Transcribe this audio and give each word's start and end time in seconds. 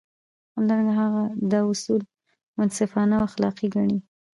همدارنګه 0.57 0.93
هغه 1.01 1.23
دا 1.51 1.59
اصول 1.71 2.01
منصفانه 2.57 3.13
او 3.17 3.23
اخلاقي 3.29 3.67
ګڼي. 3.75 3.97